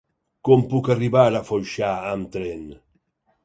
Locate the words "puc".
0.71-0.89